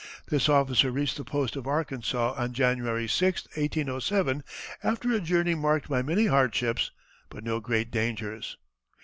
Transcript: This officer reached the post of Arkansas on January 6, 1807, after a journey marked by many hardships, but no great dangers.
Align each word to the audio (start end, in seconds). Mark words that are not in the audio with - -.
This 0.29 0.49
officer 0.49 0.89
reached 0.89 1.17
the 1.17 1.23
post 1.23 1.55
of 1.55 1.67
Arkansas 1.67 2.33
on 2.35 2.53
January 2.53 3.07
6, 3.07 3.43
1807, 3.43 4.43
after 4.83 5.11
a 5.11 5.19
journey 5.21 5.53
marked 5.53 5.89
by 5.89 6.01
many 6.01 6.25
hardships, 6.25 6.89
but 7.29 7.43
no 7.43 7.59
great 7.59 7.91
dangers. 7.91 8.57